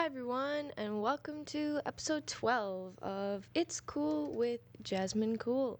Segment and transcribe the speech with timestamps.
[0.00, 5.78] Hi, everyone, and welcome to episode 12 of It's Cool with Jasmine Cool.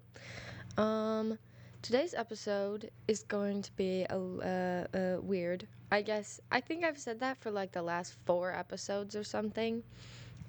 [0.77, 1.39] Um,
[1.81, 5.67] today's episode is going to be a, uh, weird.
[5.91, 9.83] I guess I think I've said that for like the last four episodes or something.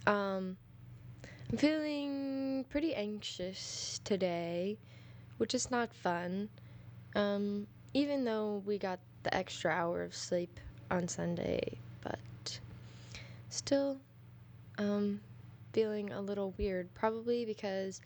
[0.05, 0.57] Um,
[1.49, 4.79] I'm feeling pretty anxious today,
[5.37, 6.49] which is not fun.
[7.15, 10.59] Um, even though we got the extra hour of sleep
[10.91, 12.19] on Sunday, but
[13.51, 13.97] still
[14.77, 15.19] um
[15.73, 18.01] feeling a little weird probably because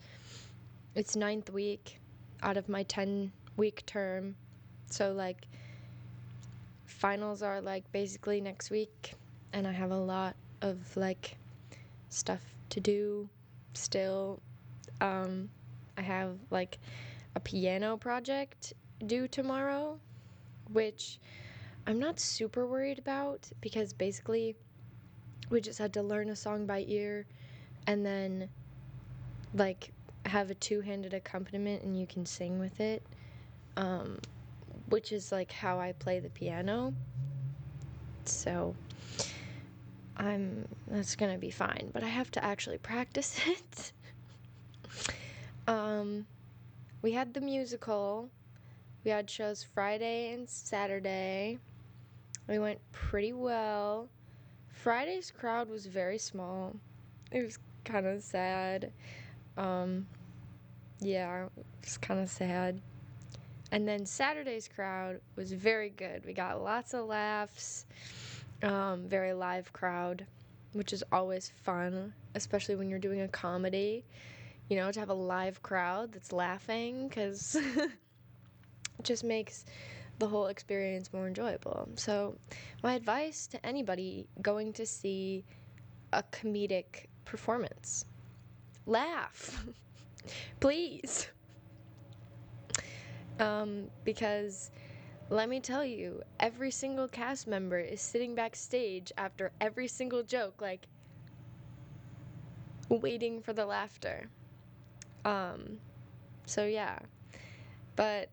[0.94, 2.00] it's ninth week
[2.42, 4.34] out of my 10 week term.
[4.90, 5.46] So like
[6.86, 9.14] finals are like basically next week
[9.52, 11.36] and i have a lot of like
[12.08, 12.40] stuff
[12.70, 13.28] to do
[13.74, 14.40] still.
[15.00, 15.50] Um
[15.98, 16.78] i have like
[17.34, 18.72] a piano project
[19.06, 19.98] due tomorrow
[20.72, 21.18] which
[21.86, 24.56] i'm not super worried about because basically
[25.50, 27.26] we just had to learn a song by ear
[27.86, 28.48] and then
[29.54, 29.92] like
[30.26, 33.02] have a two-handed accompaniment and you can sing with it
[33.76, 34.18] um,
[34.88, 36.92] which is like how i play the piano.
[38.24, 38.74] So
[40.16, 43.92] i'm that's gonna be fine but i have to actually practice it.
[45.68, 46.26] Um,
[47.02, 48.30] we had the musical.
[49.04, 51.58] We had shows friday and saturday.
[52.48, 54.08] We went pretty well
[54.86, 56.76] Friday's crowd was very small.
[57.32, 58.92] It was kind of sad.
[59.56, 60.06] Um,
[61.00, 61.48] yeah,
[61.82, 62.80] was kind of sad.
[63.72, 66.24] And then Saturday's crowd was very good.
[66.24, 67.84] We got lots of laughs,
[68.62, 70.24] um, very live crowd,
[70.72, 74.04] which is always fun, especially when you're doing a comedy.
[74.68, 77.90] You know, to have a live crowd that's laughing because it
[79.02, 79.64] just makes
[80.18, 81.88] the whole experience more enjoyable.
[81.96, 82.36] So,
[82.82, 85.44] my advice to anybody going to see
[86.12, 88.04] a comedic performance
[88.86, 89.66] laugh,
[90.60, 91.28] please.
[93.38, 94.70] Um, because
[95.28, 100.62] let me tell you, every single cast member is sitting backstage after every single joke,
[100.62, 100.86] like
[102.88, 104.28] waiting for the laughter.
[105.24, 105.78] Um,
[106.46, 107.00] so yeah.
[107.96, 108.30] But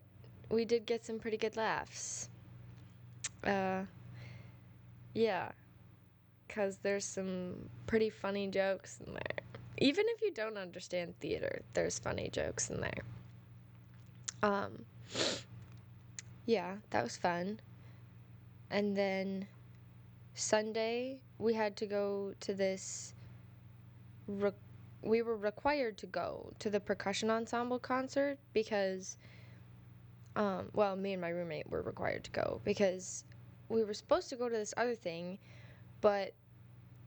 [0.50, 2.28] we did get some pretty good laughs.
[3.44, 3.82] Uh,
[5.14, 5.50] yeah,
[6.46, 9.44] because there's some pretty funny jokes in there.
[9.78, 13.02] Even if you don't understand theater, there's funny jokes in there.
[14.42, 14.84] Um,
[16.46, 17.60] yeah, that was fun.
[18.70, 19.46] And then
[20.34, 23.14] Sunday, we had to go to this.
[24.26, 24.52] Re-
[25.02, 29.16] we were required to go to the percussion ensemble concert because
[30.36, 33.24] um, well, me and my roommate were required to go because
[33.68, 35.38] we were supposed to go to this other thing,
[36.00, 36.32] but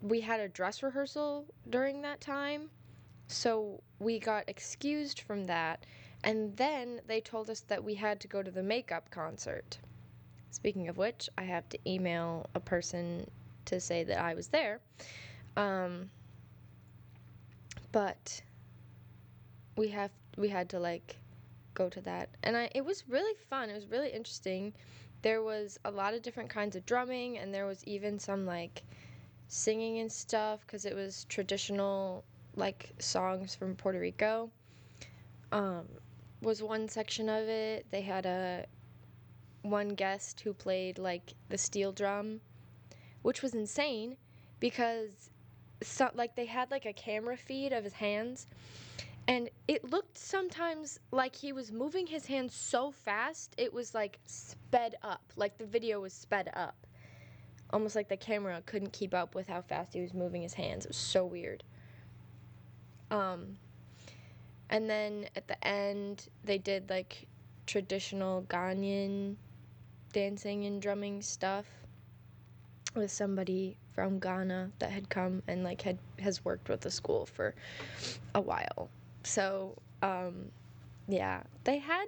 [0.01, 2.69] we had a dress rehearsal during that time.
[3.27, 5.85] So we got excused from that.
[6.23, 9.77] And then they told us that we had to go to the makeup concert.
[10.51, 13.29] Speaking of which, I have to email a person
[13.65, 14.79] to say that I was there.
[15.55, 16.09] Um,
[17.91, 18.41] but
[19.75, 21.17] we have we had to like
[21.77, 22.29] go to that.
[22.43, 23.69] And I it was really fun.
[23.69, 24.73] It was really interesting.
[25.21, 28.83] There was a lot of different kinds of drumming and there was even some like
[29.47, 32.23] singing and stuff cuz it was traditional
[32.55, 34.49] like songs from Puerto Rico.
[35.51, 35.87] Um
[36.41, 37.85] was one section of it.
[37.91, 38.65] They had a
[39.61, 42.41] one guest who played like the steel drum,
[43.21, 44.17] which was insane
[44.59, 45.29] because
[45.81, 48.47] so like they had like a camera feed of his hands
[49.27, 54.19] and it looked sometimes like he was moving his hands so fast, it was like
[54.25, 55.21] sped up.
[55.35, 56.75] Like the video was sped up.
[57.71, 60.85] Almost like the camera couldn't keep up with how fast he was moving his hands.
[60.85, 61.63] It was so weird.
[63.11, 63.57] Um,
[64.69, 67.27] and then at the end, they did like
[67.65, 69.35] traditional Ghanaian
[70.13, 71.65] dancing and drumming stuff
[72.95, 77.25] with somebody from Ghana that had come and like had has worked with the school
[77.25, 77.53] for
[78.33, 78.89] a while.
[79.27, 80.51] So, um,
[81.07, 82.05] yeah, they had,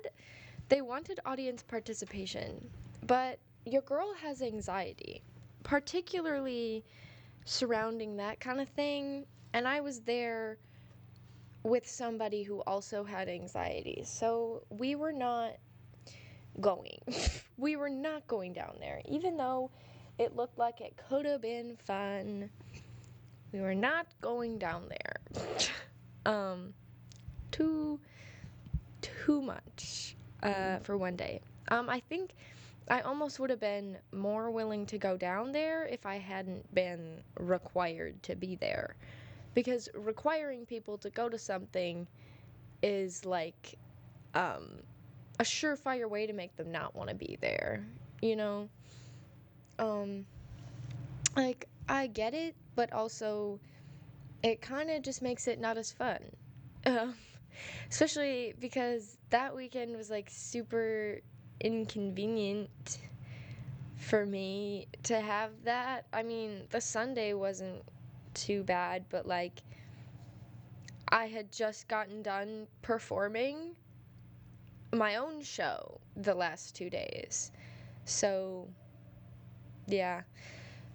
[0.70, 2.70] they wanted audience participation,
[3.06, 5.22] but your girl has anxiety,
[5.64, 6.84] particularly
[7.46, 9.26] surrounding that kind of thing.
[9.54, 10.58] And I was there
[11.64, 14.04] with somebody who also had anxiety.
[14.06, 15.58] So we were not
[16.62, 17.00] going.
[17.58, 19.72] we were not going down there, even though
[20.18, 22.50] it looked like it could have been fun.
[23.52, 25.46] We were not going down there.
[26.26, 26.74] um,
[27.52, 28.00] too
[29.02, 31.42] too much uh, for one day.
[31.70, 32.32] Um, I think
[32.90, 37.22] I almost would have been more willing to go down there if I hadn't been
[37.38, 38.96] required to be there.
[39.54, 42.08] Because requiring people to go to something
[42.82, 43.78] is like
[44.34, 44.82] um,
[45.40, 47.86] a surefire way to make them not want to be there,
[48.22, 48.70] you know?
[49.78, 50.26] Um,
[51.36, 53.60] like, I get it, but also
[54.44, 56.20] it kind of just makes it not as fun.
[56.86, 57.14] Um,
[57.90, 61.20] especially because that weekend was like super
[61.60, 63.00] inconvenient
[63.98, 66.06] for me to have that.
[66.14, 67.84] I mean, the Sunday wasn't
[68.34, 69.62] too bad, but like
[71.10, 73.76] I had just gotten done performing
[74.94, 77.52] my own show the last two days.
[78.06, 78.68] So,
[79.88, 80.22] yeah.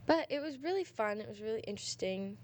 [0.07, 1.21] But it was really fun.
[1.21, 2.37] It was really interesting.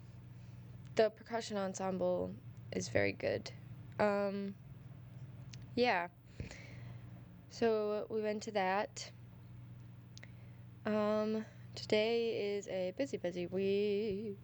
[0.97, 2.33] The percussion ensemble
[2.73, 3.51] is very good.
[4.01, 4.55] Um,
[5.75, 6.09] yeah.
[7.51, 9.11] So we went to that.
[10.87, 11.45] Um,
[11.75, 14.39] today is a busy, busy week.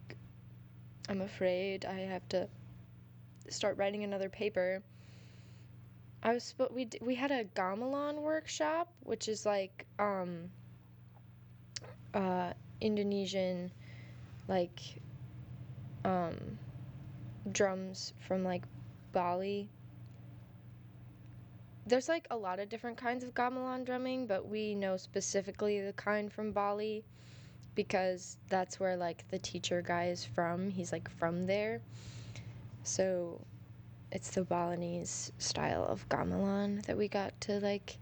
[1.09, 2.47] I'm afraid I have to
[3.49, 4.83] start writing another paper.
[6.21, 10.51] I was we d- we had a gamelan workshop, which is like um
[12.13, 13.71] uh Indonesian
[14.47, 14.79] like
[16.03, 16.57] um
[17.51, 18.63] drums from like
[19.17, 19.67] Bali.
[21.87, 25.93] There's like a lot of different kinds of gamelan drumming, but we know specifically the
[25.93, 27.03] kind from Bali
[27.73, 30.69] because that's where like the teacher guy is from.
[30.69, 31.81] He's like from there.
[32.83, 33.41] So
[34.11, 37.97] it's the Balinese style of gamelan that we got to like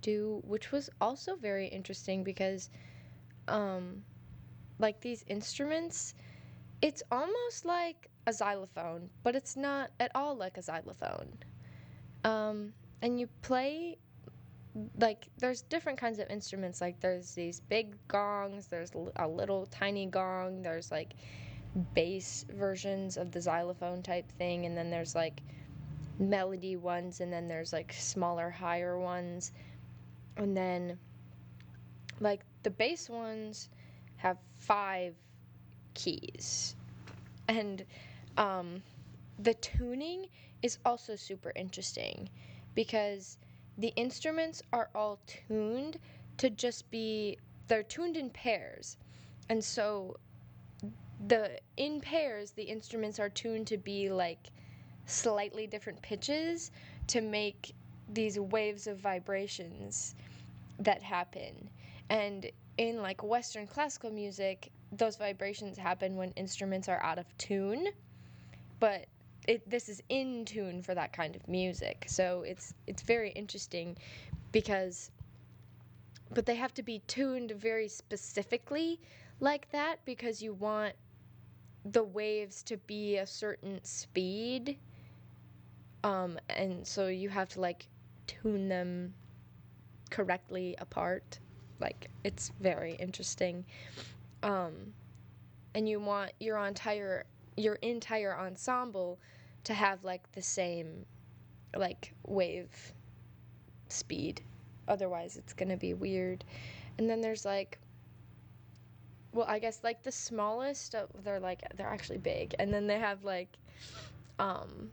[0.00, 2.70] do, which was also very interesting because
[3.48, 4.02] um
[4.78, 6.14] like these instruments
[6.80, 11.32] it's almost like a xylophone, but it's not at all like a xylophone.
[12.24, 13.96] Um, and you play
[14.98, 16.80] like there's different kinds of instruments.
[16.80, 21.14] Like there's these big gongs there's a little tiny gong there's like
[21.94, 25.40] bass versions of the xylophone type thing and then there's like
[26.18, 29.52] melody ones and then there's like smaller higher ones.
[30.36, 30.98] And then
[32.20, 33.70] like the bass ones
[34.16, 35.14] have five
[35.94, 36.76] keys.
[37.48, 37.84] And
[38.38, 38.82] um,
[39.38, 40.28] the tuning
[40.62, 42.30] is also super interesting
[42.74, 43.36] because
[43.76, 45.98] the instruments are all tuned
[46.38, 48.96] to just be they're tuned in pairs.
[49.50, 50.16] And so
[51.26, 54.50] the in pairs the instruments are tuned to be like
[55.06, 56.70] slightly different pitches
[57.08, 57.74] to make
[58.12, 60.14] these waves of vibrations
[60.78, 61.68] that happen.
[62.08, 67.88] And in like western classical music those vibrations happen when instruments are out of tune
[68.80, 69.06] but
[69.46, 72.04] it, this is in tune for that kind of music.
[72.06, 73.96] So it's it's very interesting
[74.52, 75.10] because
[76.34, 79.00] but they have to be tuned very specifically
[79.40, 80.94] like that because you want
[81.84, 84.76] the waves to be a certain speed
[86.04, 87.88] um and so you have to like
[88.26, 89.14] tune them
[90.10, 91.38] correctly apart.
[91.80, 93.64] Like it's very interesting.
[94.42, 94.92] Um
[95.74, 97.26] and you want your entire
[97.58, 99.18] your entire ensemble
[99.64, 101.04] to have like the same
[101.76, 102.92] like wave
[103.88, 104.40] speed.
[104.86, 106.44] Otherwise it's going to be weird.
[106.98, 107.78] And then there's like
[109.32, 112.54] well i guess like the smallest they're like they're actually big.
[112.58, 113.56] And then they have like
[114.38, 114.90] um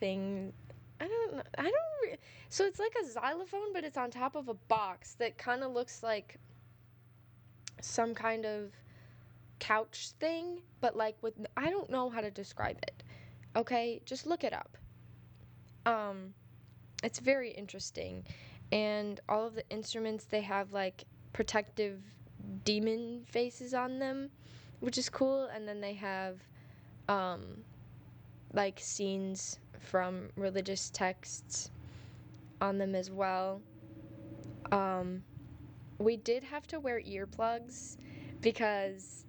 [0.00, 0.52] thing
[1.00, 4.34] i don't know i don't re- so it's like a xylophone but it's on top
[4.34, 6.38] of a box that kind of looks like
[7.80, 8.72] some kind of
[9.62, 13.04] couch thing, but like with I don't know how to describe it.
[13.54, 14.76] Okay, just look it up.
[15.86, 16.34] Um
[17.04, 18.24] it's very interesting
[18.72, 22.00] and all of the instruments they have like protective
[22.64, 24.30] demon faces on them,
[24.80, 26.40] which is cool and then they have
[27.08, 27.62] um
[28.52, 31.70] like scenes from religious texts
[32.60, 33.62] on them as well.
[34.72, 35.22] Um
[35.98, 37.96] we did have to wear earplugs
[38.40, 39.24] because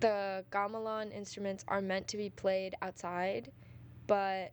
[0.00, 3.50] the gamelan instruments are meant to be played outside,
[4.06, 4.52] but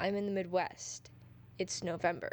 [0.00, 1.10] I'm in the Midwest.
[1.58, 2.30] It's November.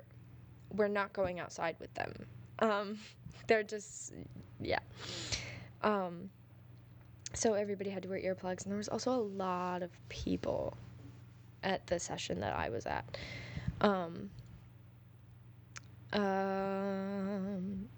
[0.71, 2.13] We're not going outside with them.
[2.59, 2.97] Um,
[3.47, 4.13] they're just,
[4.59, 4.79] yeah.
[5.81, 6.29] Um,
[7.33, 10.77] so everybody had to wear earplugs, and there was also a lot of people
[11.63, 13.17] at the session that I was at.
[13.81, 14.29] Um,
[16.13, 17.89] um,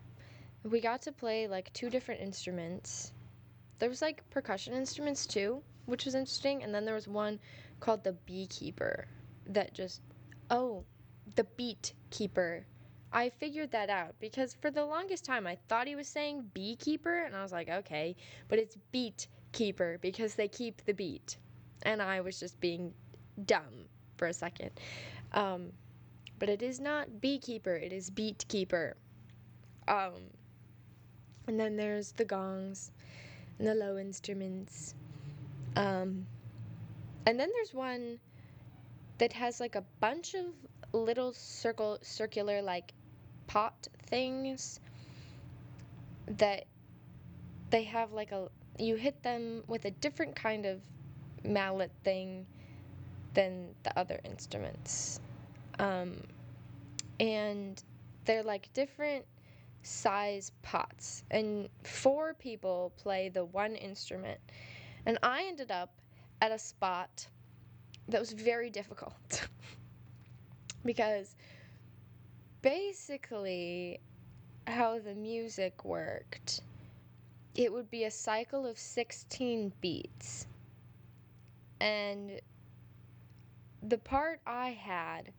[0.64, 3.12] we got to play like two different instruments
[3.80, 6.64] there was like percussion instruments too, which was interesting.
[6.64, 7.40] And then there was one
[7.80, 9.08] called the Beekeeper
[9.48, 10.02] that just,
[10.50, 10.84] oh,
[11.36, 12.66] the Beat Keeper.
[13.12, 17.24] I figured that out because for the longest time I thought he was saying beekeeper
[17.24, 18.16] and I was like, okay,
[18.50, 21.38] but it's beat keeper because they keep the beat.
[21.84, 22.94] And I was just being
[23.46, 24.72] dumb for a second.
[25.32, 25.72] Um,
[26.38, 28.98] but it is not beekeeper, it is beat keeper.
[29.88, 30.14] Um,
[31.48, 32.92] and then there's the gongs
[33.60, 34.94] the low instruments.
[35.76, 36.26] Um,
[37.26, 38.20] and then there's one
[39.18, 40.46] that has like a bunch of
[40.94, 42.94] little circle circular like
[43.48, 44.80] pot things
[46.28, 46.66] that
[47.70, 48.50] they have like a
[48.80, 50.82] you hit them with a different kind of
[51.44, 52.46] mallet thing
[53.34, 55.20] than the other instruments
[55.80, 56.22] um,
[57.20, 57.84] and
[58.26, 59.26] they're like different
[59.88, 61.24] size pots.
[61.32, 64.40] And four people play the one instrument.
[65.06, 65.92] And i ended up
[66.42, 67.28] at a spot
[68.10, 69.48] that was very difficult.
[70.86, 71.36] Because
[72.62, 74.00] basically
[74.68, 76.62] how the music worked
[77.58, 80.46] it would be a cycle of 16 beats.
[81.82, 82.40] And
[83.82, 85.32] the part i had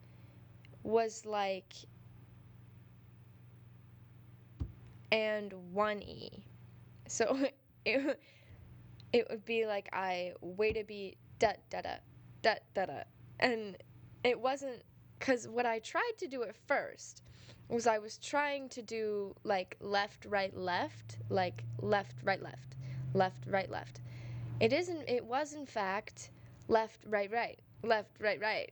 [0.83, 1.73] was like
[5.11, 6.43] and one e
[7.07, 7.37] so
[7.85, 8.19] it,
[9.13, 11.95] it would be like i wait a beat da da da
[12.41, 13.03] da da da
[13.39, 13.77] and
[14.23, 14.83] it wasn't
[15.19, 17.23] because what I tried to do at first
[17.67, 22.75] was I was trying to do like left, right, left, like left, right, left,
[23.13, 24.01] left, right, left.
[24.59, 26.31] It isn't, it was in fact
[26.67, 28.71] left, right, right, left, right, right.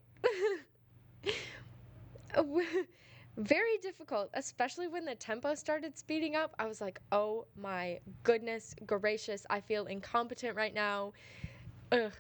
[3.38, 6.56] Very difficult, especially when the tempo started speeding up.
[6.58, 11.14] I was like, oh my goodness gracious, I feel incompetent right now.
[11.92, 12.12] Ugh.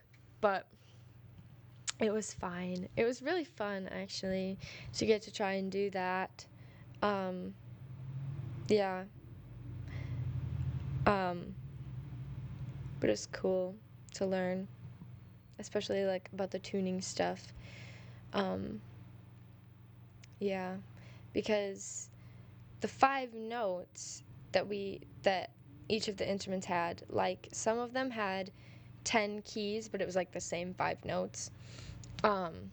[0.41, 0.67] But
[1.99, 2.87] it was fine.
[2.95, 4.59] It was really fun actually
[4.93, 6.45] to get to try and do that.
[7.01, 7.55] Um,
[8.67, 9.05] yeah.
[11.07, 11.55] Um,
[12.99, 13.75] but it's cool
[14.13, 14.67] to learn,
[15.57, 17.41] especially like about the tuning stuff.
[18.33, 18.81] Um,
[20.39, 20.75] yeah,
[21.37, 22.09] because
[22.81, 25.51] the five notes that we that
[25.87, 28.49] each of the instruments had, like some of them had
[29.03, 31.51] 10 keys, but it was like the same five notes.
[32.23, 32.71] Um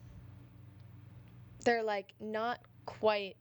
[1.67, 3.37] they're like not quite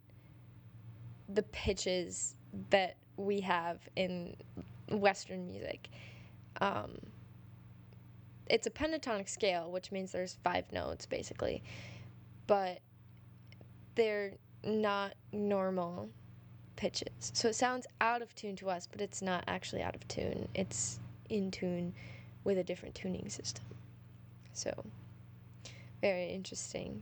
[1.29, 2.35] the pitches
[2.69, 4.35] that we have in
[4.89, 5.87] western music.
[6.59, 6.97] Um
[8.49, 11.63] it's a pentatonic scale which means there's five notes basically.
[12.45, 12.81] But
[13.95, 16.09] they're not normal
[16.75, 20.07] pitches so it sounds out of tune to us but it's not actually out of
[20.07, 21.93] tune it's in tune
[22.43, 23.63] with a different tuning system
[24.53, 24.83] so
[26.03, 27.01] very interesting.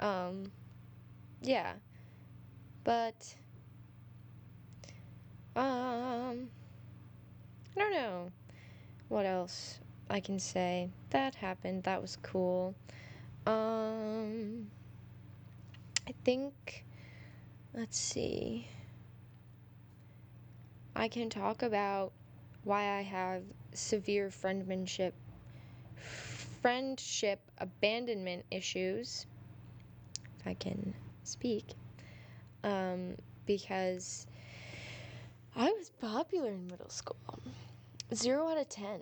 [0.00, 0.52] Um,
[1.40, 1.72] yeah.
[2.84, 3.34] But,
[5.56, 6.50] um,
[7.74, 8.30] I don't know
[9.08, 9.78] what else
[10.10, 10.90] I can say.
[11.08, 11.84] That happened.
[11.84, 12.74] That was cool.
[13.46, 14.70] Um,
[16.08, 16.86] I think,
[17.74, 18.66] let's see.
[20.96, 22.12] I can talk about
[22.64, 23.42] why I have
[23.74, 25.14] severe friendmanship
[26.62, 29.26] friendship abandonment issues,
[30.40, 31.74] if I can speak,
[32.64, 34.26] um, because
[35.54, 37.16] I was popular in middle school.
[38.14, 39.00] Zero out of ten.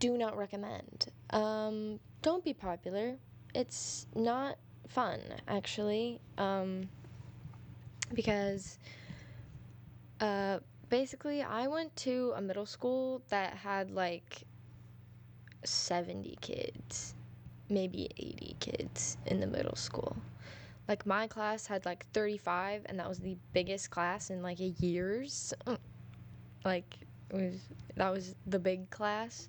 [0.00, 1.06] Do not recommend.
[1.30, 3.16] Um, don't be popular.
[3.54, 4.56] It's not
[4.90, 6.88] fun, actually, um,
[8.12, 8.78] because
[10.20, 14.42] uh, basically I went to a middle school that had like
[15.64, 17.14] 70 kids,
[17.68, 20.16] maybe 80 kids in the middle school.
[20.88, 24.74] Like my class had like 35 and that was the biggest class in like a
[24.78, 25.54] years.
[26.62, 26.98] Like
[27.32, 27.54] was
[27.96, 29.48] that was the big class.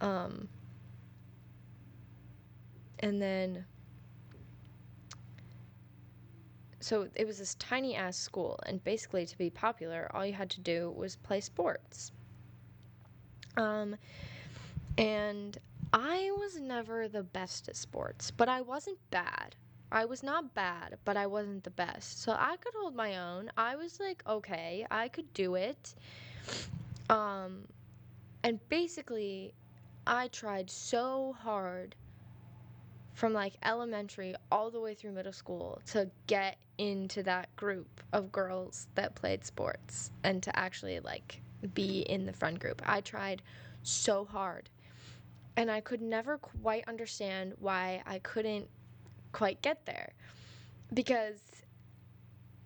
[0.00, 0.48] Um
[2.98, 3.66] and then
[6.84, 10.50] so it was this tiny ass school and basically to be popular all you had
[10.50, 12.12] to do was play sports
[13.56, 13.96] um
[14.98, 15.58] and
[15.92, 19.54] I was never the best at sports, but I wasn't bad.
[19.92, 22.20] I was not bad, but I wasn't the best.
[22.20, 23.50] So I could hold my own.
[23.56, 25.94] I was like, okay, I could do it.
[27.08, 27.68] Um
[28.42, 29.54] and basically
[30.06, 31.94] I tried so hard
[33.14, 38.30] from like elementary all the way through middle school to get into that group of
[38.32, 41.40] girls that played sports and to actually like
[41.72, 42.82] be in the front group.
[42.84, 43.42] I tried
[43.82, 44.68] so hard
[45.56, 48.68] and I could never quite understand why I couldn't
[49.32, 50.12] quite get there.
[50.92, 51.40] Because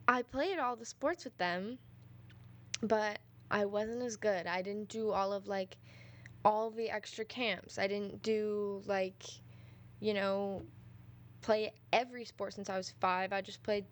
[0.07, 1.79] I played all the sports with them,
[2.83, 3.19] but
[3.51, 4.47] I wasn't as good.
[4.47, 5.77] I didn't do all of like
[6.45, 7.79] all the extra camps.
[7.79, 9.23] I didn't do like,
[10.01, 10.63] you know,
[11.43, 13.33] play every sport since I was five.
[13.33, 13.85] I just played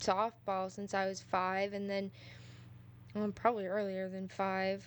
[0.00, 2.10] softball since I was five, and then
[3.14, 4.84] well, probably earlier than five.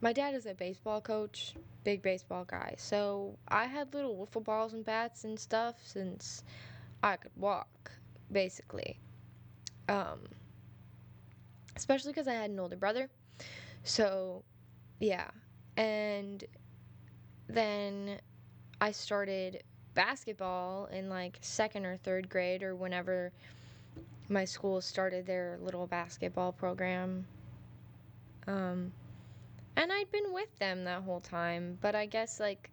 [0.00, 1.54] My dad is a baseball coach,
[1.84, 2.74] big baseball guy.
[2.76, 6.44] So I had little wiffle balls and bats and stuff since
[7.02, 7.92] I could walk,
[8.30, 8.98] basically.
[9.88, 10.20] Um,
[11.76, 13.08] especially because I had an older brother.
[13.84, 14.42] So,
[15.00, 15.28] yeah.
[15.76, 16.44] And
[17.48, 18.18] then
[18.80, 19.62] I started
[19.94, 23.32] basketball in like second or third grade or whenever
[24.28, 27.26] my school started their little basketball program.
[28.46, 28.92] Um,
[29.76, 32.70] and I'd been with them that whole time, but I guess like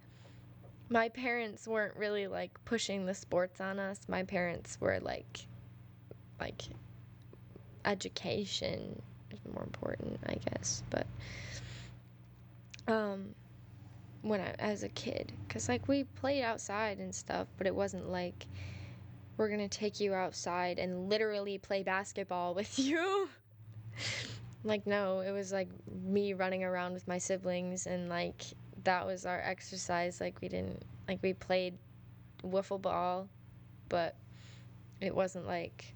[0.89, 4.01] my parents weren't really like pushing the sports on us.
[4.07, 5.45] My parents were like
[6.39, 6.63] like
[7.85, 11.07] education is more important, I guess, but
[12.87, 13.33] um
[14.23, 18.09] when I as a kid cuz like we played outside and stuff, but it wasn't
[18.09, 18.47] like
[19.37, 23.29] we're going to take you outside and literally play basketball with you.
[24.63, 28.43] like no, it was like me running around with my siblings and like
[28.83, 30.19] that was our exercise.
[30.21, 31.77] Like we didn't like we played
[32.43, 33.27] wiffle ball,
[33.89, 34.15] but
[35.01, 35.93] it wasn't like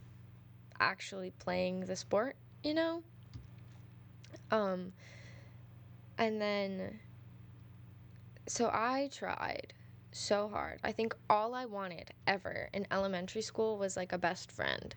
[0.80, 3.04] actually playing the sport, you know?
[4.52, 4.92] Um
[6.18, 7.00] and then
[8.48, 9.74] so I tried
[10.12, 10.80] so hard.
[10.84, 14.96] I think all I wanted ever in elementary school was like a best friend.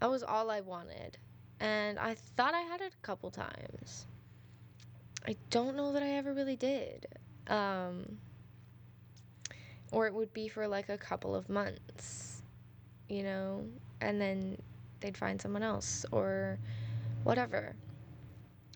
[0.00, 1.18] That was all I wanted.
[1.58, 4.06] And I thought I had it a couple times.
[5.26, 7.06] I don't know that I ever really did.
[7.48, 8.18] Um,
[9.92, 12.42] or it would be for like a couple of months,
[13.08, 13.64] you know,
[14.00, 14.56] and then
[15.00, 16.58] they'd find someone else or
[17.24, 17.74] whatever.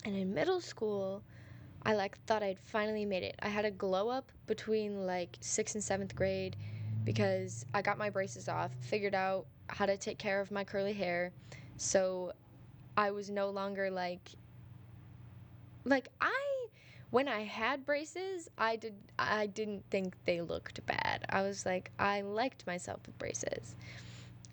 [0.05, 1.23] And in middle school,
[1.87, 3.37] I like thought I'd finally made it.
[3.43, 6.57] I had a glow up between like 6th and 7th grade
[7.05, 10.95] because I got my braces off, figured out how to take care of my curly
[10.95, 11.33] hair.
[11.77, 12.33] So
[12.97, 14.31] I was no longer like
[15.85, 16.69] like I
[17.11, 21.27] when I had braces, I did I didn't think they looked bad.
[21.29, 23.75] I was like I liked myself with braces.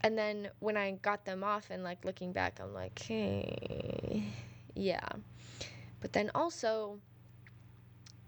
[0.01, 4.23] And then when I got them off and like looking back, I'm like, "Hey,
[4.75, 5.07] yeah."
[6.01, 6.97] But then also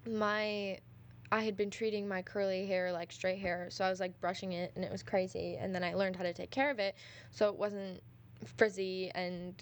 [0.08, 0.80] my
[1.32, 4.52] I had been treating my curly hair like straight hair, so I was like brushing
[4.54, 5.58] it and it was crazy.
[5.60, 6.96] And then I learned how to take care of it
[7.32, 8.02] so it wasn't
[8.58, 9.56] frizzy and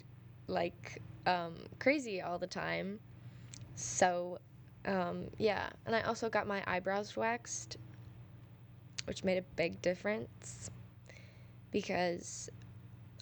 [0.48, 3.00] like um, crazy all the time.
[3.74, 4.38] So,
[4.84, 5.70] um, yeah.
[5.86, 7.78] And I also got my eyebrows waxed,
[9.06, 10.70] which made a big difference
[11.70, 12.50] because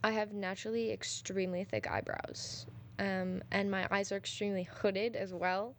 [0.02, 2.66] I have naturally extremely thick eyebrows.
[2.98, 5.76] Um, and my eyes are extremely hooded as well.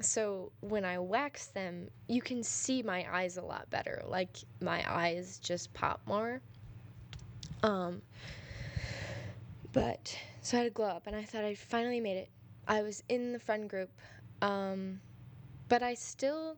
[0.00, 4.02] So when I wax them, you can see my eyes a lot better.
[4.06, 6.40] Like my eyes just pop more.
[7.62, 8.02] Um,
[9.72, 12.28] but so I had to glow up, and I thought I finally made it.
[12.68, 13.90] I was in the friend group,
[14.42, 15.00] um,
[15.68, 16.56] but I still,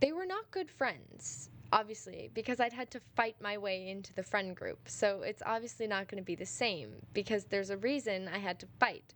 [0.00, 4.22] they were not good friends, obviously, because I'd had to fight my way into the
[4.22, 4.78] friend group.
[4.86, 8.58] So it's obviously not going to be the same because there's a reason I had
[8.60, 9.14] to fight.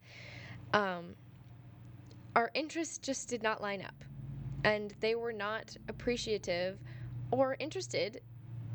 [0.73, 1.17] Um,
[2.37, 4.05] our interests just did not line up,
[4.65, 6.79] and they were not appreciative
[7.31, 8.21] or interested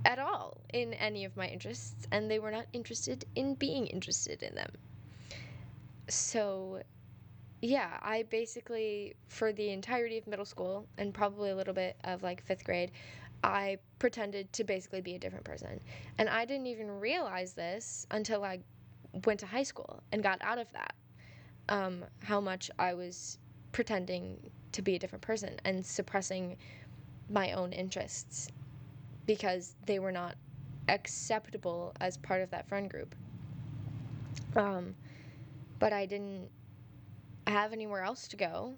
[0.06, 4.44] at all in any of my interests, and they were not interested in being interested
[4.44, 4.72] in them.
[6.08, 6.82] So,
[7.62, 12.22] yeah, I basically, for the entirety of middle school and probably a little bit of
[12.22, 12.92] like fifth grade,
[13.44, 15.80] I pretended to basically be a different person.
[16.18, 18.60] And I didn't even realize this until I
[19.26, 20.94] went to high school and got out of that.
[21.68, 23.40] Um, how much I was
[23.76, 24.38] pretending
[24.72, 26.56] to be a different person and suppressing
[27.30, 28.48] my own interests
[29.26, 30.36] because they were not
[30.88, 33.14] acceptable as part of that friend group.
[34.56, 34.96] Um,
[35.78, 36.48] but I didn't
[37.48, 38.76] have anywhere else to go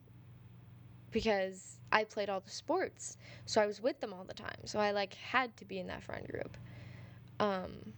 [1.11, 3.17] because I played all the sports.
[3.45, 4.65] So I was with them all the time.
[4.65, 6.57] So I like had to be in that friend group.
[7.39, 7.93] Um,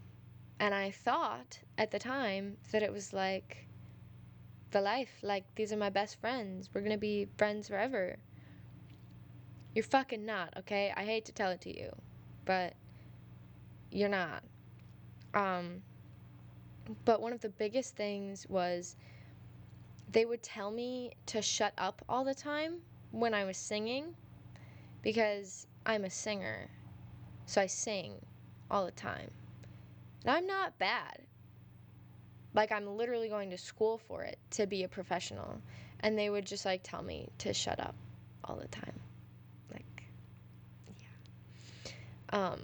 [0.59, 3.68] and I thought at the time that it was like
[4.71, 6.69] the life, like these are my best friends.
[6.73, 8.17] We're going to be friends forever.
[9.73, 10.93] You're fucking not, okay?
[10.95, 11.91] I hate to tell it to you
[12.49, 12.73] but
[13.91, 14.41] you're not.
[15.35, 15.83] Um,
[17.05, 18.95] but one of the biggest things was
[20.11, 22.79] they would tell me to shut up all the time
[23.11, 24.15] when I was singing
[25.03, 26.71] because I'm a singer.
[27.45, 28.13] So I sing
[28.71, 29.29] all the time.
[30.25, 31.19] And I'm not bad.
[32.53, 35.61] Like I'm literally going to school for it to be a professional.
[36.01, 37.95] And they would just like tell me to shut up
[38.43, 38.99] all the time.
[39.71, 40.03] Like
[40.99, 42.39] yeah.
[42.43, 42.61] Um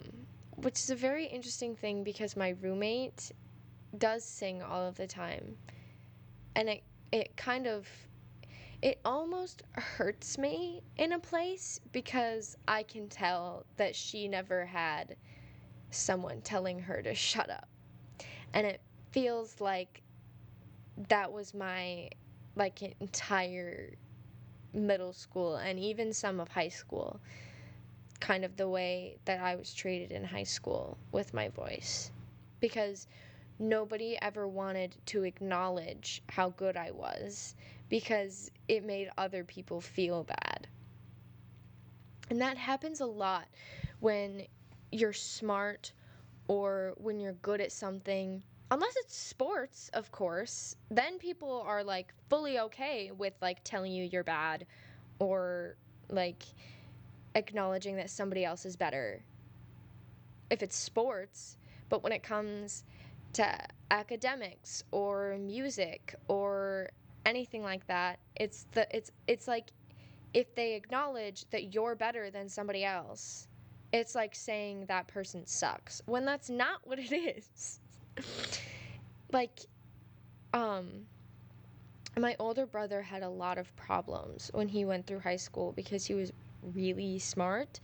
[0.58, 3.32] which is a very interesting thing because my roommate
[3.98, 5.58] does sing all of the time.
[6.56, 7.88] And it it kind of
[8.82, 15.15] it almost hurts me in a place because I can tell that she never had
[15.91, 17.67] someone telling her to shut up.
[18.54, 18.82] And it
[19.15, 20.01] feels like
[21.08, 22.10] that was my
[22.58, 23.95] like entire
[24.73, 27.21] middle school and even some of high school
[28.19, 32.12] kind of the way that I was treated in high school with my voice
[32.60, 33.08] because
[33.58, 37.56] nobody ever wanted to acknowledge how good I was
[37.88, 40.67] because it made other people feel bad.
[42.30, 43.47] And that happens a lot
[44.01, 44.45] when
[44.91, 45.93] you're smart
[46.49, 48.43] or when you're good at something.
[48.71, 54.04] Unless it's sports, of course, then people are like fully okay with like telling you
[54.04, 54.65] you're bad
[55.19, 55.75] or
[56.10, 56.43] like
[57.36, 59.23] acknowledging that somebody else is better
[60.49, 61.58] if it's sports.
[61.89, 62.84] But when it comes
[63.34, 63.56] to
[63.91, 66.89] academics or music or
[67.25, 69.71] anything like that, it's the it's it's like
[70.34, 73.47] if they acknowledge that you're better than somebody else,
[73.93, 77.80] it's like saying that person sucks when that's not what it is.
[79.32, 79.60] like
[80.54, 81.08] um
[82.17, 86.06] my older brother had a lot of problems when he went through high school because
[86.06, 87.82] he was really smart.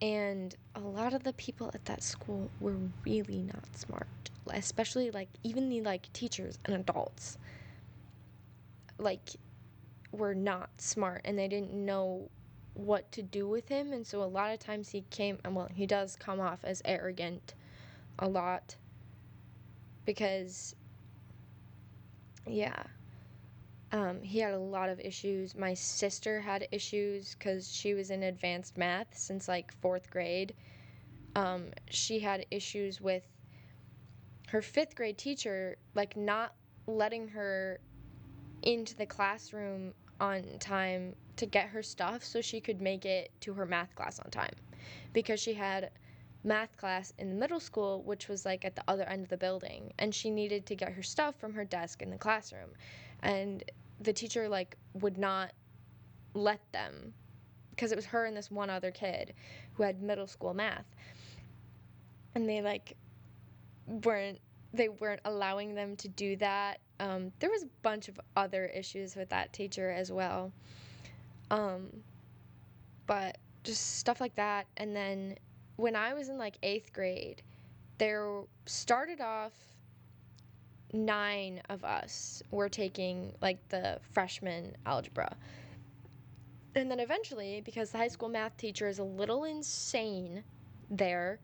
[0.00, 4.08] And a lot of the people at that school were really not smart
[4.52, 7.38] especially like even the like teachers and adults
[8.98, 9.30] like
[10.12, 12.28] were not smart and they didn't know
[12.74, 13.92] what to do with him.
[13.92, 16.82] And so a lot of times he came and well he does come off as
[16.84, 17.54] arrogant
[18.18, 18.76] a lot
[20.04, 20.74] because
[22.46, 22.84] yeah
[23.94, 25.54] um, he had a lot of issues.
[25.54, 30.52] My sister had issues because she was in advanced math since like fourth grade.
[31.36, 33.22] Um, she had issues with
[34.48, 36.54] her fifth grade teacher like not
[36.88, 37.78] letting her
[38.64, 43.54] into the classroom on time to get her stuff so she could make it to
[43.54, 44.54] her math class on time
[45.12, 45.90] because she had
[46.44, 49.36] math class in the middle school which was like at the other end of the
[49.36, 52.70] building and she needed to get her stuff from her desk in the classroom
[53.22, 53.64] and
[54.00, 55.52] the teacher like would not
[56.34, 57.12] let them
[57.70, 59.32] because it was her and this one other kid
[59.72, 60.86] who had middle school math
[62.34, 62.96] and they like
[63.86, 64.38] weren't
[64.72, 69.16] they weren't allowing them to do that um, there was a bunch of other issues
[69.16, 70.52] with that teacher as well.
[71.50, 71.88] Um,
[73.06, 74.66] but just stuff like that.
[74.76, 75.36] And then
[75.76, 77.42] when I was in like eighth grade,
[77.98, 79.52] there started off
[80.92, 85.36] nine of us were taking like the freshman algebra.
[86.76, 90.42] And then eventually, because the high school math teacher is a little insane
[90.90, 91.38] there,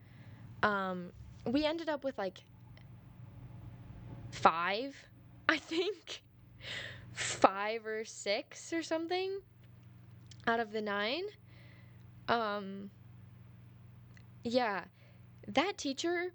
[0.63, 1.11] um,
[1.45, 2.43] we ended up with like
[4.31, 4.95] five
[5.51, 6.21] I think
[7.11, 9.41] five or six or something
[10.47, 11.23] out of the nine.
[12.29, 12.89] Um,
[14.43, 14.85] yeah,
[15.47, 16.33] that teacher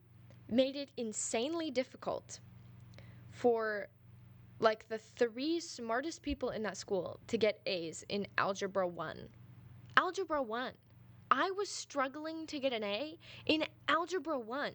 [0.48, 2.40] made it insanely difficult
[3.30, 3.88] for
[4.58, 9.28] like the three smartest people in that school to get A's in Algebra 1.
[9.96, 10.72] Algebra 1.
[11.30, 14.72] I was struggling to get an A in Algebra 1.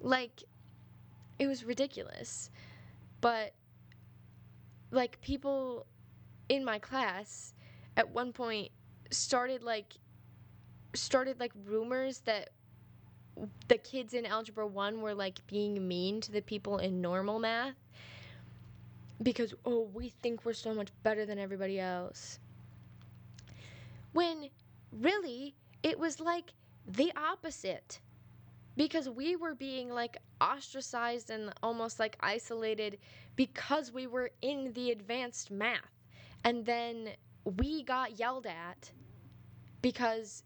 [0.00, 0.42] Like,
[1.38, 2.50] it was ridiculous.
[3.20, 3.54] But
[4.90, 5.86] like people
[6.48, 7.54] in my class
[7.96, 8.70] at one point
[9.10, 9.94] started like
[10.94, 12.50] started like rumors that
[13.68, 17.74] the kids in algebra 1 were like being mean to the people in normal math
[19.22, 22.38] because oh we think we're so much better than everybody else
[24.12, 24.50] when
[24.92, 26.52] really it was like
[26.86, 28.00] the opposite
[28.76, 32.98] because we were being like ostracized and almost like isolated
[33.36, 35.80] because we were in the advanced math.
[36.44, 37.10] And then
[37.44, 38.90] we got yelled at
[39.80, 40.42] because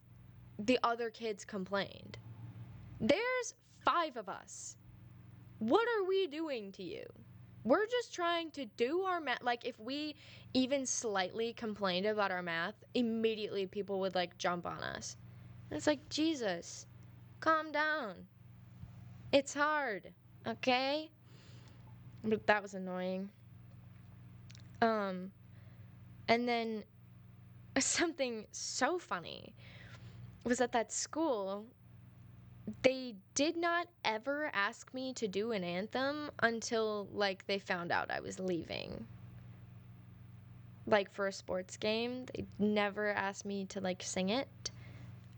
[0.58, 2.18] the other kids complained.
[3.00, 4.76] There's five of us.
[5.58, 7.04] What are we doing to you?
[7.64, 9.42] We're just trying to do our math.
[9.42, 10.14] Like, if we
[10.54, 15.16] even slightly complained about our math, immediately people would like jump on us.
[15.70, 16.86] And it's like, Jesus,
[17.40, 18.14] calm down.
[19.32, 20.12] It's hard,
[20.46, 21.10] okay?
[22.22, 23.30] But that was annoying.
[24.80, 25.32] Um,
[26.28, 26.84] and then
[27.78, 29.54] something so funny
[30.46, 31.66] was at that school
[32.82, 38.10] they did not ever ask me to do an anthem until like they found out
[38.10, 39.06] I was leaving.
[40.86, 44.70] Like for a sports game, they never asked me to like sing it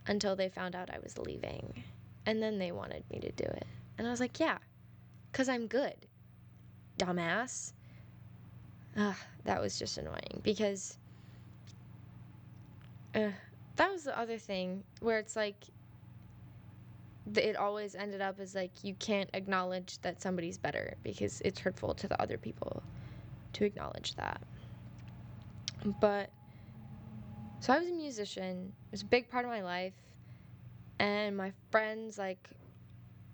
[0.06, 1.84] until they found out I was leaving.
[2.26, 3.66] And then they wanted me to do it.
[3.96, 4.58] And I was like, yeah,
[5.30, 5.96] because I'm good.
[6.98, 7.72] Dumbass.
[8.96, 10.98] Ugh, that was just annoying because
[13.78, 15.64] that was the other thing where it's like
[17.36, 21.94] it always ended up as like you can't acknowledge that somebody's better because it's hurtful
[21.94, 22.82] to the other people
[23.52, 24.40] to acknowledge that.
[26.00, 26.30] But
[27.60, 28.72] so I was a musician.
[28.86, 29.94] It was a big part of my life.
[30.98, 32.48] And my friends like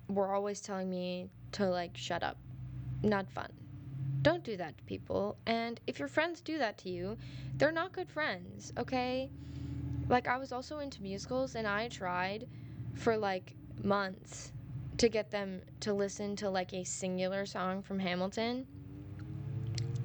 [0.08, 2.36] were always telling me to like shut up.
[3.02, 3.50] Not fun.
[4.20, 5.36] Don't do that to people.
[5.46, 7.16] And if your friends do that to you,
[7.56, 9.30] they're not good friends, okay?
[10.08, 12.46] Like I was also into musicals and I tried
[12.94, 14.52] for like months
[14.98, 18.66] to get them to listen to like a singular song from Hamilton.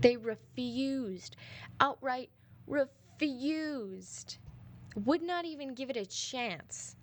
[0.02, 1.36] They refused,
[1.80, 2.30] outright
[2.68, 4.38] refused,
[5.06, 6.96] would not even give it a chance.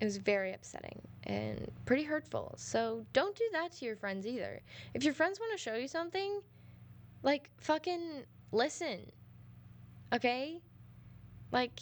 [0.00, 2.54] It was very upsetting and pretty hurtful.
[2.56, 4.60] So don't do that to your friends either.
[4.94, 6.40] If your friends want to show you something,
[7.22, 9.10] like fucking listen.
[10.12, 10.60] Okay?
[11.50, 11.80] Like,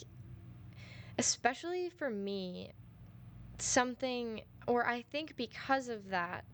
[1.18, 2.72] especially for me,
[3.58, 6.44] something, or I think because of that,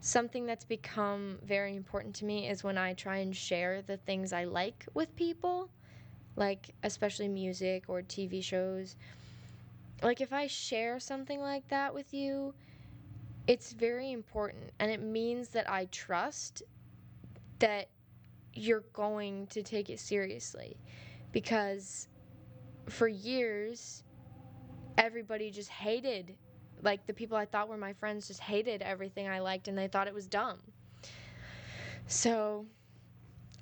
[0.00, 4.32] something that's become very important to me is when I try and share the things
[4.32, 5.68] I like with people,
[6.36, 8.96] like especially music or TV shows.
[10.02, 12.54] Like if I share something like that with you,
[13.46, 16.62] it's very important and it means that I trust
[17.58, 17.88] that
[18.54, 20.76] you're going to take it seriously
[21.32, 22.08] because
[22.88, 24.02] for years
[24.98, 26.36] everybody just hated
[26.82, 29.88] like the people I thought were my friends just hated everything I liked and they
[29.88, 30.60] thought it was dumb.
[32.06, 32.66] So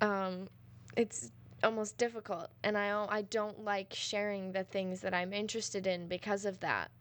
[0.01, 0.47] um
[0.95, 1.31] it's
[1.63, 6.45] almost difficult and I I don't like sharing the things that I'm interested in because
[6.45, 6.91] of that.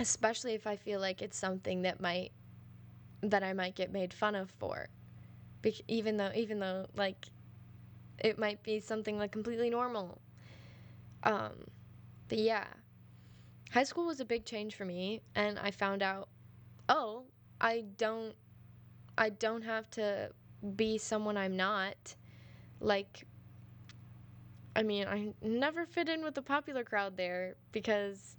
[0.00, 2.32] Especially if I feel like it's something that might
[3.22, 4.88] that I might get made fun of for.
[5.62, 7.26] Be- even though even though like
[8.18, 10.20] it might be something like completely normal.
[11.24, 11.52] Um
[12.28, 12.66] but yeah,
[13.72, 16.28] high school was a big change for me and I found out
[16.88, 17.24] oh,
[17.60, 18.34] I don't
[19.16, 20.30] I don't have to
[20.76, 22.16] be someone I'm not.
[22.80, 23.26] Like
[24.76, 28.36] I mean, I never fit in with the popular crowd there because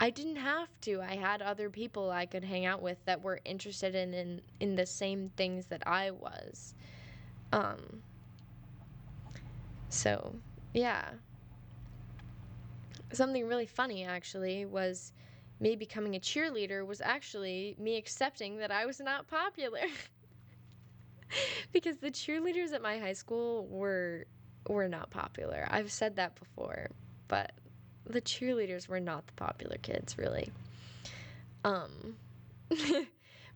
[0.00, 1.02] I didn't have to.
[1.02, 4.74] I had other people I could hang out with that were interested in in, in
[4.76, 6.74] the same things that I was.
[7.52, 8.02] Um
[9.88, 10.34] so,
[10.72, 11.10] yeah
[13.12, 15.12] something really funny actually was
[15.60, 19.80] me becoming a cheerleader was actually me accepting that I was not popular.
[21.72, 24.26] because the cheerleaders at my high school were
[24.68, 25.66] were not popular.
[25.70, 26.88] I've said that before,
[27.28, 27.52] but
[28.06, 30.50] the cheerleaders were not the popular kids really.
[31.64, 32.16] Um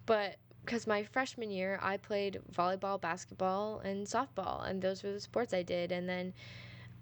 [0.07, 5.21] but because my freshman year I played volleyball, basketball, and softball, and those were the
[5.21, 5.93] sports I did.
[5.93, 6.35] And then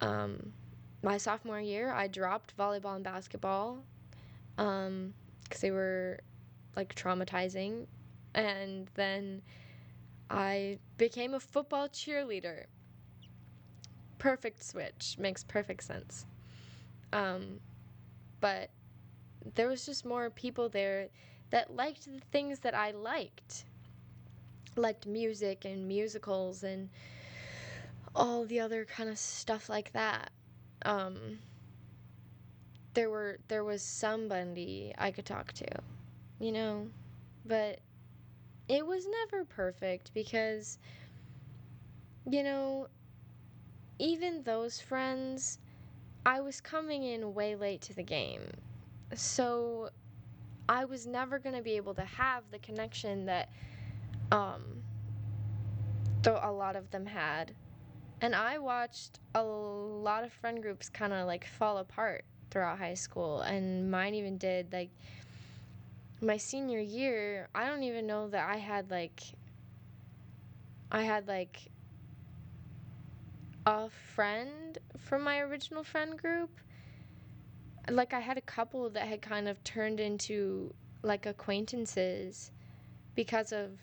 [0.01, 0.53] um,
[1.07, 3.79] my sophomore year, I dropped volleyball and basketball
[4.57, 5.15] because um,
[5.61, 6.19] they were
[6.75, 7.87] like traumatizing.
[8.35, 9.41] And then
[10.29, 12.65] I became a football cheerleader.
[14.19, 15.15] Perfect switch.
[15.17, 16.27] Makes perfect sense.
[17.13, 17.61] Um,
[18.41, 18.71] but
[19.55, 21.07] there was just more people there
[21.51, 23.65] that liked the things that I liked.
[24.75, 26.89] Liked music and musicals and
[28.13, 30.33] all the other kind of stuff like that
[30.85, 31.39] um,
[32.95, 35.67] there were there was somebody I could talk to,
[36.41, 36.89] you know,
[37.45, 37.81] but
[38.69, 40.79] it was never perfect because
[42.29, 42.89] you know,
[43.99, 45.59] even those friends,
[46.25, 48.51] I was coming in way late to the game.
[49.15, 49.91] So
[50.69, 53.49] I was never going to be able to have the connection that
[54.33, 54.83] um
[56.23, 57.55] though a lot of them had
[58.21, 62.95] and I watched a lot of friend groups kind of like fall apart throughout high
[62.95, 64.73] school, and mine even did.
[64.73, 64.91] Like,
[66.21, 69.21] my senior year, I don't even know that I had like,
[70.91, 71.69] I had like
[73.67, 76.51] a friend from my original friend group.
[77.89, 82.51] Like, I had a couple that had kind of turned into like acquaintances
[83.15, 83.79] because of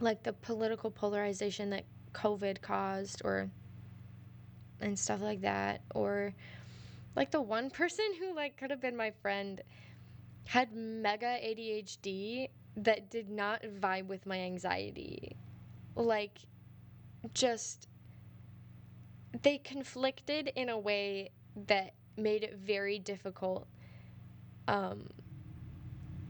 [0.00, 3.50] like the political polarization that COVID caused or
[4.80, 6.34] and stuff like that or
[7.14, 9.60] like the one person who like could have been my friend
[10.46, 15.36] had mega ADHD that did not vibe with my anxiety.
[15.94, 16.38] Like,
[17.34, 17.88] just,
[19.42, 21.30] they conflicted in a way
[21.66, 23.66] that made it very difficult
[24.68, 25.08] um,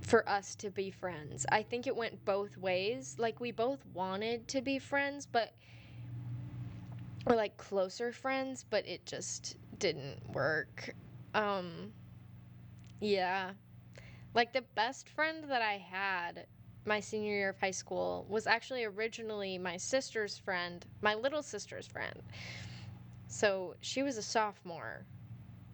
[0.01, 1.47] for us to be friends.
[1.51, 3.17] I think it went both ways.
[3.19, 5.55] Like, we both wanted to be friends, but,
[7.27, 10.95] or like closer friends, but it just didn't work.
[11.35, 11.93] Um,
[13.01, 13.53] yeah.
[14.35, 16.47] Like the best friend that I had
[16.87, 21.87] my senior year of high school was actually originally my sister's friend, my little sister's
[21.87, 22.23] friend.
[23.27, 25.05] So she was a sophomore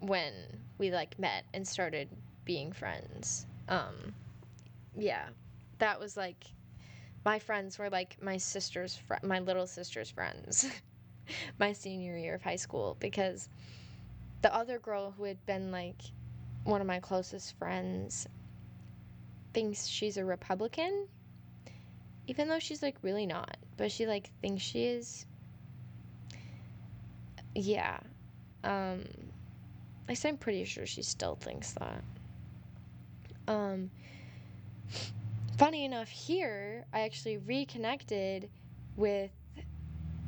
[0.00, 0.32] when
[0.78, 2.08] we like met and started
[2.44, 3.46] being friends.
[3.68, 4.14] Um
[4.96, 5.29] yeah.
[5.79, 6.44] That was like
[7.24, 10.66] my friends were like my sister's fr- my little sister's friends.
[11.59, 13.48] my senior year of high school because
[14.42, 16.00] the other girl who had been like
[16.64, 18.26] one of my closest friends
[19.52, 21.07] thinks she's a Republican,
[22.26, 25.26] even though she's like really not, but she like thinks she is.
[27.55, 27.98] Yeah.
[28.62, 29.05] Um
[30.05, 32.05] at least I'm pretty sure she still thinks that.
[33.48, 33.90] Um
[35.56, 38.50] funny enough here, I actually reconnected
[38.96, 39.30] with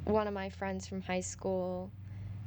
[0.05, 1.91] one of my friends from high school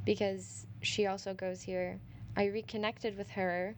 [0.04, 2.00] because she also goes here.
[2.36, 3.76] I reconnected with her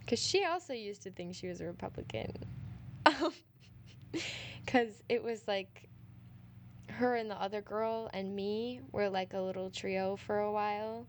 [0.00, 2.32] because she also used to think she was a Republican.
[4.64, 5.88] Because it was like
[6.88, 11.06] her and the other girl and me were like a little trio for a while,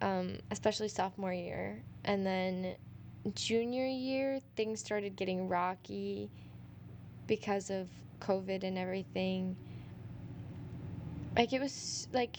[0.00, 1.82] um, especially sophomore year.
[2.04, 2.76] And then
[3.34, 6.30] junior year, things started getting rocky
[7.26, 7.88] because of
[8.20, 9.56] COVID and everything.
[11.36, 12.36] Like, it was like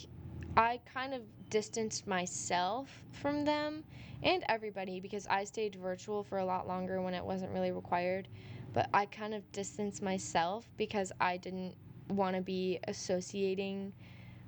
[0.55, 3.83] I kind of distanced myself from them
[4.21, 8.27] and everybody because I stayed virtual for a lot longer when it wasn't really required.
[8.73, 11.75] But I kind of distanced myself because I didn't
[12.09, 13.93] want to be associating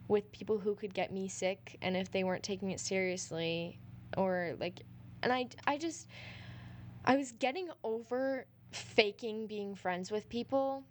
[0.08, 3.80] with people who could get me sick and if they weren't taking it seriously
[4.17, 4.82] or like
[5.26, 6.08] and I I just
[7.04, 10.84] I was getting over faking being friends with people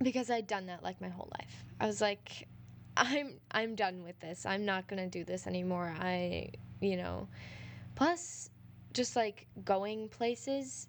[0.00, 1.64] because I'd done that like my whole life.
[1.78, 2.48] I was like
[2.96, 4.46] I'm I'm done with this.
[4.46, 5.94] I'm not to do this anymore.
[5.98, 6.50] I,
[6.80, 7.28] you know,
[7.94, 8.50] plus
[8.92, 10.88] just like going places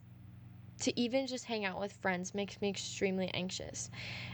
[0.82, 3.89] to even just hang out with friends makes me extremely anxious.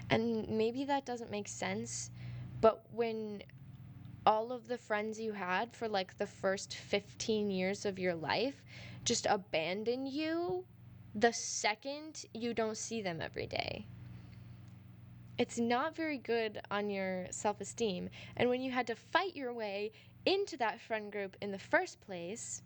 [0.10, 2.10] And maybe that doesn't make sense,
[2.60, 3.44] but when
[4.30, 8.62] all of the friends you had for like the first 15 years of your life
[9.04, 10.64] just abandon you
[11.16, 13.88] the second you don't see them every day
[15.40, 18.10] it's not very good on your self esteem.
[18.36, 19.94] And when you had to fight your way
[20.26, 22.62] into that friend group in the first place,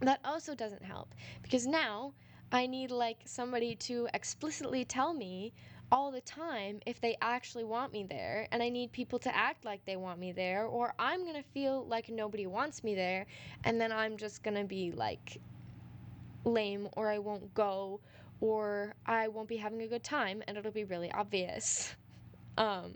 [0.00, 1.14] that also doesn't help.
[1.42, 2.14] Because now
[2.50, 5.52] I need like somebody to explicitly tell me
[5.94, 9.64] all the time if they actually want me there and I need people to act
[9.64, 13.26] like they want me there or I'm going to feel like nobody wants me there
[13.62, 15.40] and then I'm just going to be like
[16.44, 18.00] lame or I won't go
[18.40, 21.94] or I won't be having a good time and it'll be really obvious.
[22.56, 22.94] Um,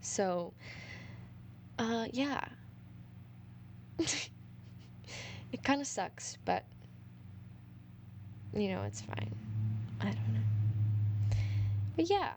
[0.00, 0.54] so,
[1.78, 2.42] uh, yeah.
[3.98, 6.64] it kind of sucks, but,
[8.54, 9.34] you know, it's fine.
[10.00, 10.43] I don't know.
[11.96, 12.32] But yeah,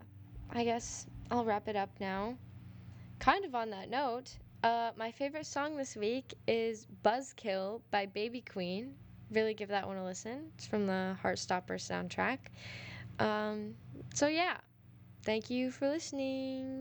[0.51, 2.37] I guess I'll wrap it up now.
[3.19, 8.41] Kind of on that note, uh, my favorite song this week is Buzzkill by Baby
[8.41, 8.95] Queen
[9.31, 10.51] really give that one a listen.
[10.55, 12.39] It's from the Heartstopper soundtrack.
[13.19, 13.75] Um,
[14.13, 14.57] so, yeah,
[15.23, 16.75] thank you for listening.